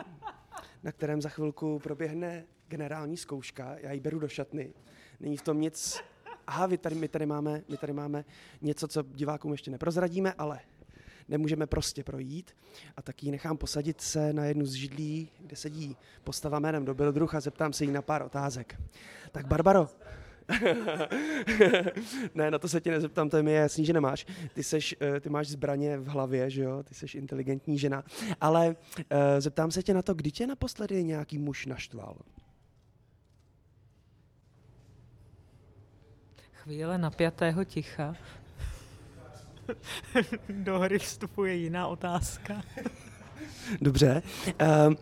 na 0.83 0.93
kterém 0.93 1.23
za 1.23 1.29
chvilku 1.29 1.79
proběhne 1.79 2.45
generální 2.69 3.17
zkouška. 3.17 3.77
Já 3.79 3.93
ji 3.93 4.01
beru 4.01 4.19
do 4.19 4.29
šatny. 4.29 4.73
Není 5.21 5.37
v 5.37 5.43
tom 5.43 5.61
nic... 5.61 6.01
Aha, 6.47 6.67
my 6.67 6.79
tady, 6.79 6.95
my 6.95 7.09
tady, 7.09 7.27
máme, 7.27 7.63
my 7.69 7.77
tady 7.77 7.93
máme 7.93 8.25
něco, 8.61 8.89
co 8.89 9.03
divákům 9.03 9.53
ještě 9.53 9.71
neprozradíme, 9.71 10.33
ale 10.33 10.61
nemůžeme 11.29 11.67
prostě 11.67 12.05
projít. 12.05 12.57
A 12.97 13.03
tak 13.03 13.23
ji 13.23 13.31
nechám 13.31 13.57
posadit 13.57 14.01
se 14.01 14.33
na 14.33 14.45
jednu 14.45 14.67
z 14.67 14.73
židlí, 14.73 15.31
kde 15.41 15.57
sedí 15.57 15.97
postava 16.25 16.59
jménem 16.59 16.85
Dobrodruh 16.85 17.35
a 17.35 17.41
zeptám 17.41 17.73
se 17.73 17.85
jí 17.85 17.91
na 17.91 18.03
pár 18.03 18.23
otázek. 18.23 18.81
Tak 19.33 19.47
Barbaro, 19.47 19.89
ne, 22.35 22.51
na 22.51 22.59
to 22.59 22.69
se 22.69 22.81
tě 22.81 22.91
nezeptám, 22.91 23.31
to 23.31 23.37
je 23.37 23.43
mi 23.43 23.53
jasný, 23.53 23.85
že 23.85 23.93
nemáš. 23.93 24.27
Ty, 24.55 24.63
seš, 24.63 24.97
eh, 25.01 25.21
ty 25.21 25.29
máš 25.29 25.49
zbraně 25.49 25.99
v 25.99 26.07
hlavě, 26.07 26.51
že 26.51 26.63
jo, 26.63 26.83
ty 26.83 26.95
seš 26.95 27.15
inteligentní 27.15 27.79
žena. 27.79 28.05
Ale 28.41 28.69
uh, 28.69 28.75
zeptám 29.39 29.71
se 29.71 29.83
tě 29.83 29.95
na 29.95 30.03
to, 30.03 30.15
kdy 30.15 30.31
tě 30.31 30.47
naposledy 30.47 31.05
nějaký 31.05 31.39
muž 31.39 31.67
naštval? 31.67 32.17
Chvíle 36.53 36.99
napjatého 36.99 37.65
ticha. 37.65 38.17
Do 40.49 40.79
hry 40.79 40.99
vstupuje 40.99 41.55
jiná 41.55 41.87
otázka. 41.87 42.63
Dobře. 43.81 44.23
Uh, 44.61 44.95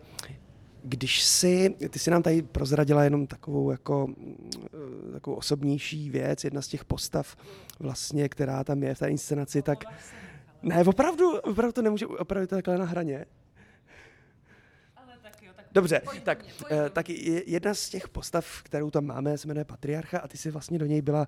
když 0.83 1.23
si, 1.23 1.75
ty 1.89 1.99
si 1.99 2.11
nám 2.11 2.23
tady 2.23 2.41
prozradila 2.41 3.03
jenom 3.03 3.27
takovou 3.27 3.71
jako 3.71 4.07
eh, 4.65 5.11
takovou 5.11 5.35
osobnější 5.35 6.09
věc, 6.09 6.43
jedna 6.43 6.61
z 6.61 6.67
těch 6.67 6.85
postav 6.85 7.37
vlastně, 7.79 8.29
která 8.29 8.63
tam 8.63 8.83
je 8.83 8.95
v 8.95 8.99
té 8.99 9.09
inscenaci, 9.09 9.61
tak 9.61 9.83
ne, 10.63 10.83
opravdu, 10.83 11.39
opravdu 11.39 11.71
to 11.71 11.81
nemůže 11.81 12.07
opravdu 12.07 12.47
to 12.47 12.55
takhle 12.55 12.77
na 12.77 12.85
hraně. 12.85 13.25
Dobře, 15.73 16.01
tak, 16.23 16.45
uh, 16.61 16.89
tak 16.89 17.09
jedna 17.09 17.73
z 17.73 17.89
těch 17.89 18.09
postav, 18.09 18.61
kterou 18.63 18.91
tam 18.91 19.05
máme, 19.05 19.37
se 19.37 19.47
jmenuje 19.47 19.65
Patriarcha 19.65 20.19
a 20.19 20.27
ty 20.27 20.37
si 20.37 20.51
vlastně 20.51 20.79
do 20.79 20.85
něj 20.85 21.01
byla 21.01 21.27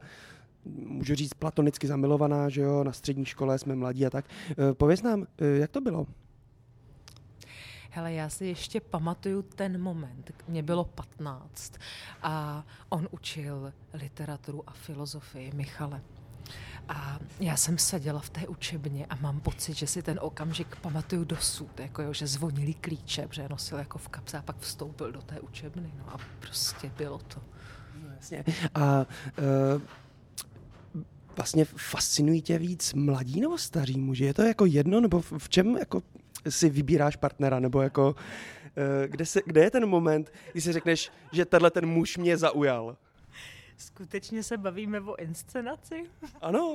můžu 0.66 1.16
říct, 1.16 1.34
platonicky 1.34 1.88
zamilovaná, 1.88 2.50
že 2.50 2.62
jo, 2.62 2.84
na 2.84 2.92
střední 2.92 3.26
škole 3.26 3.60
jsme 3.60 3.76
mladí 3.76 4.06
a 4.06 4.10
tak. 4.10 4.26
Uh, 4.50 4.74
pověz 4.74 5.02
nám, 5.02 5.20
uh, 5.20 5.26
jak 5.60 5.72
to 5.72 5.82
bylo? 5.82 6.08
Hele, 7.96 8.14
já 8.14 8.30
si 8.30 8.46
ještě 8.46 8.82
pamatuju 8.82 9.42
ten 9.42 9.82
moment, 9.82 10.32
mě 10.48 10.64
bylo 10.64 10.86
15 10.86 11.74
a 12.22 12.64
on 12.90 13.08
učil 13.12 13.74
literaturu 13.94 14.64
a 14.70 14.72
filozofii 14.72 15.52
Michale. 15.56 16.02
A 16.90 17.20
já 17.40 17.58
jsem 17.58 17.78
seděla 17.78 18.20
v 18.20 18.30
té 18.30 18.48
učebně 18.48 19.06
a 19.06 19.16
mám 19.16 19.40
pocit, 19.40 19.74
že 19.74 19.88
si 19.88 20.04
ten 20.04 20.20
okamžik 20.22 20.76
pamatuju 20.76 21.24
dosud, 21.24 21.80
jako 21.80 22.02
jo, 22.02 22.14
že 22.14 22.28
zvonili 22.28 22.74
klíče, 22.74 23.28
protože 23.28 23.50
nosil 23.50 23.78
jako 23.78 23.98
v 23.98 24.10
kapse 24.10 24.38
a 24.38 24.42
pak 24.42 24.60
vstoupil 24.60 25.12
do 25.12 25.22
té 25.22 25.40
učebny. 25.40 25.94
No 25.98 26.14
a 26.14 26.18
prostě 26.40 26.92
bylo 26.98 27.18
to. 27.18 27.42
No, 28.04 28.10
jasně. 28.16 28.44
A 28.76 29.06
uh, 29.76 29.82
vlastně 31.36 31.66
fascinují 31.66 32.42
tě 32.42 32.60
víc 32.60 32.94
mladí 32.94 33.42
nebo 33.42 33.58
staří 33.58 34.00
muži? 34.00 34.24
Je 34.24 34.34
to 34.34 34.42
jako 34.42 34.66
jedno, 34.66 35.02
nebo 35.02 35.22
v 35.22 35.50
čem 35.50 35.78
jako 35.78 36.02
si 36.50 36.70
vybíráš 36.70 37.16
partnera, 37.16 37.60
nebo 37.60 37.82
jako, 37.82 38.16
eh, 38.78 39.08
kde, 39.08 39.26
se, 39.26 39.42
kde 39.46 39.64
je 39.64 39.72
ten 39.72 39.86
moment, 39.86 40.32
kdy 40.52 40.62
si 40.62 40.72
řekneš, 40.72 41.12
že 41.32 41.46
tenhle 41.46 41.72
ten 41.72 41.86
muž 41.86 42.18
mě 42.18 42.38
zaujal? 42.38 42.98
Skutečně 43.78 44.44
se 44.44 44.58
bavíme 44.58 45.02
o 45.02 45.16
inscenaci? 45.16 46.04
Ano, 46.42 46.74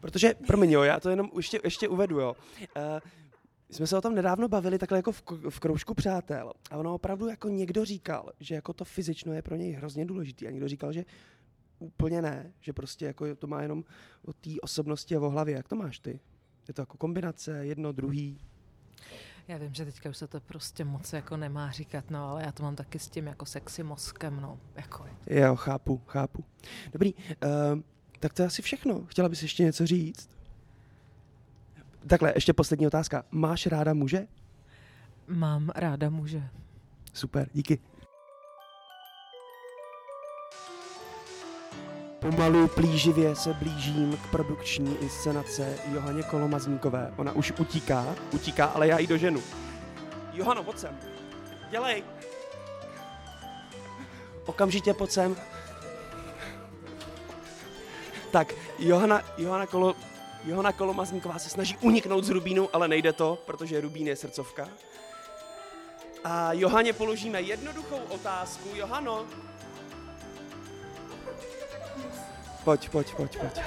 protože, 0.00 0.34
promiň 0.46 0.70
jo, 0.70 0.82
já 0.82 1.00
to 1.00 1.10
jenom 1.10 1.30
ještě, 1.36 1.60
ještě 1.64 1.88
uvedu, 1.88 2.20
jo. 2.20 2.36
Uh, 2.60 3.00
jsme 3.70 3.86
se 3.86 3.96
o 3.96 4.00
tom 4.00 4.14
nedávno 4.14 4.48
bavili 4.48 4.78
takhle 4.78 4.98
jako 4.98 5.12
v, 5.12 5.22
v 5.48 5.60
kroužku 5.60 5.94
přátel 5.94 6.52
a 6.70 6.76
ono 6.76 6.94
opravdu 6.94 7.28
jako 7.28 7.48
někdo 7.48 7.84
říkal, 7.84 8.32
že 8.40 8.54
jako 8.54 8.72
to 8.72 8.84
fyzično 8.84 9.32
je 9.32 9.42
pro 9.42 9.56
něj 9.56 9.72
hrozně 9.72 10.06
důležitý 10.06 10.46
a 10.46 10.50
někdo 10.50 10.68
říkal, 10.68 10.92
že 10.92 11.04
úplně 11.78 12.22
ne, 12.22 12.52
že 12.60 12.72
prostě 12.72 13.06
jako 13.06 13.36
to 13.36 13.46
má 13.46 13.62
jenom 13.62 13.84
o 14.24 14.32
té 14.32 14.50
osobnosti 14.62 15.16
a 15.16 15.20
o 15.20 15.30
hlavě. 15.30 15.56
Jak 15.56 15.68
to 15.68 15.76
máš 15.76 15.98
ty? 15.98 16.20
Je 16.68 16.74
to 16.74 16.82
jako 16.82 16.96
kombinace, 16.96 17.66
jedno, 17.66 17.92
druhý? 17.92 18.38
Já 19.48 19.56
vím, 19.58 19.74
že 19.74 19.84
teďka 19.84 20.10
už 20.10 20.16
se 20.16 20.26
to 20.26 20.40
prostě 20.40 20.84
moc 20.84 21.12
jako 21.12 21.36
nemá 21.36 21.70
říkat, 21.70 22.10
no, 22.10 22.30
ale 22.30 22.42
já 22.42 22.52
to 22.52 22.62
mám 22.62 22.76
taky 22.76 22.98
s 22.98 23.08
tím 23.08 23.26
jako 23.26 23.46
sexy 23.46 23.82
mozkem, 23.82 24.40
no, 24.40 24.58
jako 24.74 25.06
je. 25.26 25.40
Jo, 25.40 25.56
chápu, 25.56 26.02
chápu. 26.06 26.44
Dobrý, 26.92 27.14
uh, 27.14 27.20
tak 28.20 28.32
to 28.32 28.42
je 28.42 28.46
asi 28.46 28.62
všechno. 28.62 29.06
Chtěla 29.06 29.28
bys 29.28 29.42
ještě 29.42 29.62
něco 29.62 29.86
říct? 29.86 30.30
Takhle, 32.06 32.32
ještě 32.36 32.52
poslední 32.52 32.86
otázka. 32.86 33.24
Máš 33.30 33.66
ráda 33.66 33.94
muže? 33.94 34.26
Mám 35.28 35.70
ráda 35.74 36.10
muže. 36.10 36.48
Super, 37.12 37.48
díky. 37.52 37.78
Pomalu 42.20 42.68
plíživě 42.68 43.36
se 43.36 43.54
blížím 43.54 44.16
k 44.16 44.30
produkční 44.30 44.96
inscenace 45.00 45.78
Johaně 45.92 46.22
Kolomazníkové. 46.22 47.14
Ona 47.16 47.32
už 47.32 47.52
utíká, 47.58 48.14
utíká, 48.32 48.64
ale 48.64 48.88
já 48.88 49.06
do 49.06 49.16
ženu. 49.16 49.42
Johano, 50.32 50.64
pojď 50.64 50.78
sem. 50.78 50.98
Dělej. 51.70 52.04
Okamžitě 54.46 54.94
pojď 54.94 55.10
sem. 55.10 55.36
Tak, 58.30 58.54
Johana, 58.78 59.22
Johana, 59.38 59.66
Kolo, 59.66 59.94
Johana 60.44 60.72
Kolomazníková 60.72 61.38
se 61.38 61.50
snaží 61.50 61.76
uniknout 61.80 62.24
z 62.24 62.30
Rubínu, 62.30 62.68
ale 62.72 62.88
nejde 62.88 63.12
to, 63.12 63.38
protože 63.46 63.80
Rubín 63.80 64.06
je 64.06 64.16
srdcovka. 64.16 64.68
A 66.24 66.52
Johaně 66.52 66.92
položíme 66.92 67.40
jednoduchou 67.42 67.98
otázku. 68.08 68.68
Johano, 68.74 69.26
Pojď, 72.68 72.90
pojď, 72.90 73.14
pojď, 73.14 73.38
pojď. 73.38 73.60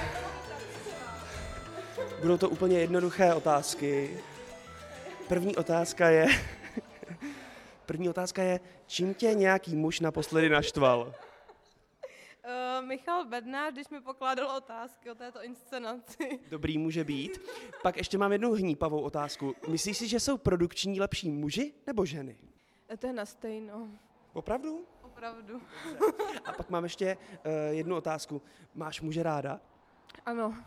Budou 2.20 2.38
to 2.38 2.48
úplně 2.48 2.78
jednoduché 2.78 3.34
otázky. 3.34 4.18
První 5.28 5.56
otázka 5.56 6.08
je... 6.08 6.26
První 7.86 8.08
otázka 8.08 8.42
je, 8.42 8.60
čím 8.86 9.14
tě 9.14 9.34
nějaký 9.34 9.76
muž 9.76 10.00
naposledy 10.00 10.48
naštval? 10.48 11.00
Uh, 11.00 12.86
Michal 12.86 13.24
Bednář, 13.24 13.72
když 13.72 13.88
mi 13.88 14.00
pokládal 14.00 14.56
otázky 14.56 15.10
o 15.10 15.14
této 15.14 15.44
inscenaci. 15.44 16.40
Dobrý 16.50 16.78
může 16.78 17.04
být. 17.04 17.40
Pak 17.82 17.96
ještě 17.96 18.18
mám 18.18 18.32
jednu 18.32 18.52
hnípavou 18.52 19.00
otázku. 19.00 19.54
Myslíš 19.68 19.98
si, 19.98 20.08
že 20.08 20.20
jsou 20.20 20.38
produkční 20.38 21.00
lepší 21.00 21.30
muži 21.30 21.72
nebo 21.86 22.04
ženy? 22.04 22.36
Eh, 22.88 22.96
to 22.96 23.06
je 23.06 23.12
na 23.12 23.26
stejno. 23.26 23.88
Opravdu? 24.32 24.84
Opravdu. 25.22 25.62
A 26.44 26.52
pak 26.52 26.70
mám 26.70 26.84
ještě 26.84 27.16
uh, 27.16 27.52
jednu 27.70 27.96
otázku. 27.96 28.42
Máš 28.74 29.00
muže 29.00 29.22
ráda? 29.22 29.60
Ano. 30.26 30.64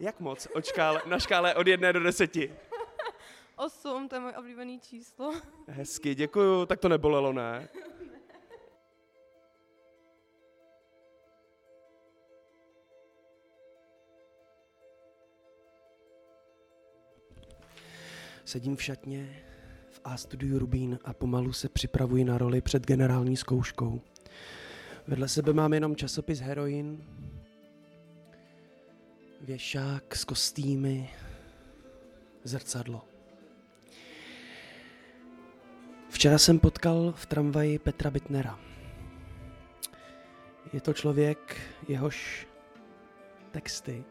Jak 0.00 0.20
moc? 0.20 0.48
Od 0.54 0.64
škále, 0.64 1.02
na 1.06 1.18
škále 1.18 1.54
od 1.54 1.66
jedné 1.66 1.92
do 1.92 2.00
deseti? 2.00 2.54
Osm, 3.56 4.08
to 4.08 4.16
je 4.16 4.20
můj 4.20 4.32
oblíbený 4.38 4.80
číslo. 4.80 5.32
Hezky, 5.68 6.14
děkuju. 6.14 6.66
Tak 6.66 6.80
to 6.80 6.88
nebolelo, 6.88 7.32
ne? 7.32 7.68
Sedím 18.44 18.76
v 18.76 18.82
šatně, 18.82 19.47
a 20.08 20.16
studiu 20.16 20.58
Rubín 20.58 20.98
a 21.04 21.12
pomalu 21.12 21.52
se 21.52 21.68
připravuji 21.68 22.24
na 22.24 22.38
roli 22.38 22.60
před 22.60 22.86
generální 22.86 23.36
zkouškou. 23.36 24.00
Vedle 25.06 25.28
sebe 25.28 25.52
mám 25.52 25.74
jenom 25.74 25.96
časopis 25.96 26.40
Heroin, 26.40 27.04
věšák 29.40 30.16
s 30.16 30.24
kostýmy, 30.24 31.10
zrcadlo. 32.44 33.04
Včera 36.10 36.38
jsem 36.38 36.58
potkal 36.58 37.12
v 37.16 37.26
tramvaji 37.26 37.78
Petra 37.78 38.10
Bitnera. 38.10 38.58
Je 40.72 40.80
to 40.80 40.92
člověk, 40.92 41.56
jehož 41.88 42.48
texty, 43.50 44.04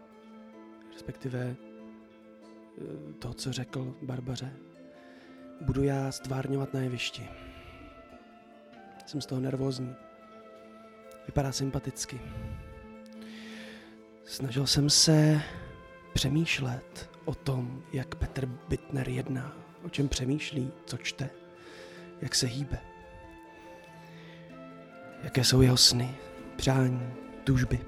respektive 0.93 1.55
eh, 1.55 3.13
to, 3.13 3.33
co 3.33 3.53
řekl 3.53 3.95
Barbaře, 4.01 4.53
budu 5.61 5.83
já 5.83 6.11
stvárňovat 6.11 6.73
na 6.73 6.79
jevišti. 6.79 7.29
Jsem 9.05 9.21
z 9.21 9.25
toho 9.25 9.41
nervózní. 9.41 9.95
Vypadá 11.25 11.51
sympaticky. 11.51 12.21
Snažil 14.25 14.67
jsem 14.67 14.89
se 14.89 15.41
přemýšlet 16.13 17.09
o 17.25 17.35
tom, 17.35 17.83
jak 17.93 18.15
Petr 18.15 18.45
Bittner 18.45 19.09
jedná, 19.09 19.57
o 19.83 19.89
čem 19.89 20.07
přemýšlí, 20.07 20.71
co 20.85 20.97
čte, 20.97 21.29
jak 22.21 22.35
se 22.35 22.47
hýbe. 22.47 22.77
Jaké 25.23 25.43
jsou 25.43 25.61
jeho 25.61 25.77
sny, 25.77 26.15
přání, 26.55 27.13
tužby. 27.43 27.79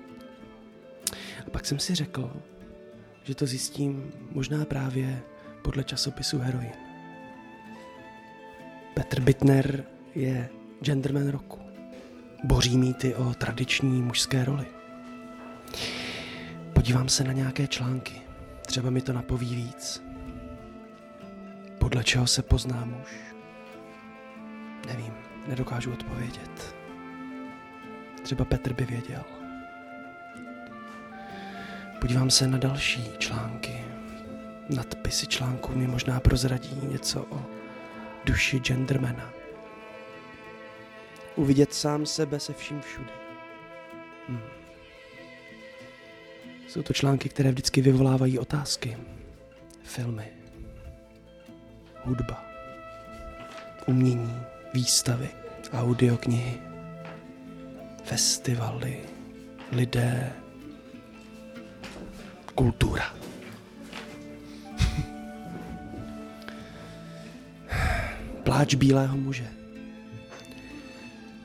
A 1.47 1.49
pak 1.49 1.65
jsem 1.65 1.79
si 1.79 1.95
řekl, 1.95 2.33
že 3.23 3.35
to 3.35 3.45
zjistím 3.45 4.11
možná 4.31 4.65
právě 4.65 5.21
podle 5.61 5.83
časopisu 5.83 6.39
Heroin. 6.39 6.88
Petr 8.99 9.21
Bittner 9.21 9.83
je 10.15 10.49
genderman 10.81 11.29
roku. 11.29 11.59
Boří 12.43 12.77
mýty 12.77 13.15
o 13.15 13.33
tradiční 13.33 14.01
mužské 14.01 14.45
roli. 14.45 14.65
Podívám 16.73 17.09
se 17.09 17.23
na 17.23 17.31
nějaké 17.31 17.67
články. 17.67 18.21
Třeba 18.65 18.89
mi 18.89 19.01
to 19.01 19.13
napoví 19.13 19.55
víc. 19.55 20.03
Podle 21.77 22.03
čeho 22.03 22.27
se 22.27 22.41
pozná 22.41 22.85
muž? 22.85 23.07
Nevím, 24.87 25.13
nedokážu 25.47 25.93
odpovědět. 25.93 26.75
Třeba 28.23 28.45
Petr 28.45 28.73
by 28.73 28.85
věděl. 28.85 29.23
Podívám 32.01 32.29
se 32.29 32.47
na 32.47 32.57
další 32.57 33.03
články. 33.17 33.85
Nadpisy 34.69 35.27
článků 35.27 35.75
mi 35.75 35.87
možná 35.87 36.19
prozradí 36.19 36.79
něco 36.83 37.25
o 37.29 37.58
duši 38.25 38.59
gendermana. 38.59 39.33
Uvidět 41.35 41.73
sám 41.73 42.05
sebe 42.05 42.39
se 42.39 42.53
vším 42.53 42.81
všude. 42.81 43.11
Hmm. 44.27 44.41
Jsou 46.67 46.83
to 46.83 46.93
články, 46.93 47.29
které 47.29 47.51
vždycky 47.51 47.81
vyvolávají 47.81 48.39
otázky. 48.39 48.97
Filmy, 49.83 50.27
hudba, 52.03 52.45
umění, 53.87 54.41
výstavy, 54.73 55.29
audioknihy, 55.73 56.61
festivaly, 58.03 58.99
lidé, 59.71 60.33
kultura. 62.55 63.18
Pláč 68.49 68.75
bílého 68.75 69.17
muže. 69.17 69.45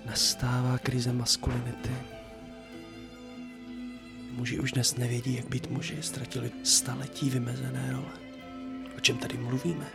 Nastává 0.09 0.79
krize 0.79 1.13
maskulinity. 1.13 1.93
Muži 4.33 4.59
už 4.59 4.73
dnes 4.73 4.97
nevědí, 4.97 5.37
jak 5.37 5.49
být 5.49 5.71
muži, 5.71 5.97
ztratili 6.01 6.51
staletí 6.65 7.31
vymezené 7.31 7.93
role. 7.93 8.13
O 8.97 9.01
čem 9.01 9.19
tady 9.19 9.37
mluvíme? 9.39 9.87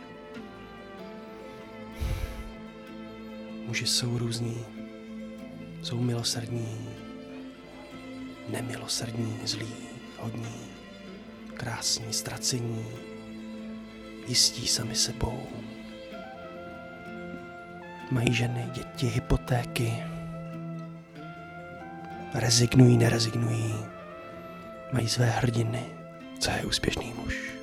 Muži 3.66 3.86
jsou 3.86 4.18
různí, 4.18 4.58
jsou 5.82 6.00
milosrdní, 6.00 6.78
nemilosrdní, 8.48 9.38
zlí, 9.44 9.74
hodní, 10.18 10.56
krásní, 11.54 12.12
ztracení, 12.12 12.86
jistí 14.28 14.66
sami 14.66 14.94
sebou, 14.94 15.42
Mají 18.10 18.34
ženy, 18.34 18.68
děti, 18.72 19.06
hypotéky. 19.06 20.04
Rezignují, 22.34 22.96
nerezignují. 22.96 23.74
Mají 24.92 25.08
své 25.08 25.26
hrdiny. 25.26 25.82
Co 26.38 26.50
je 26.50 26.64
úspěšný 26.64 27.12
muž? 27.12 27.34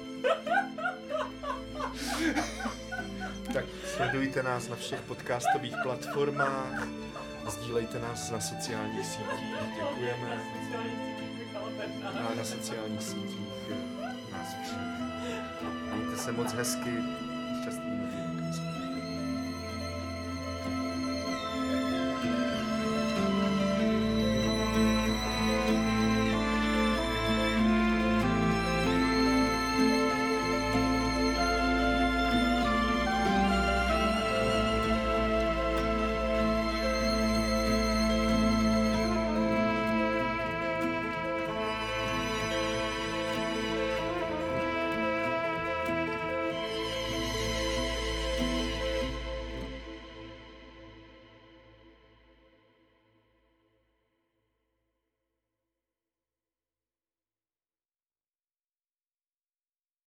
Tak 3.53 3.65
sledujte 3.95 4.43
nás 4.43 4.67
na 4.67 4.75
všech 4.75 5.01
podcastových 5.01 5.75
platformách, 5.83 6.87
sdílejte 7.49 7.99
nás 7.99 8.31
na 8.31 8.39
sociálních 8.39 9.05
sítích, 9.05 9.55
děkujeme. 9.75 10.43
A 12.31 12.35
na 12.37 12.43
sociálních 12.43 13.01
sítích 13.01 13.69
nás. 14.31 14.55
Mějte 15.93 16.17
se 16.17 16.31
moc 16.31 16.53
hezky, 16.53 16.93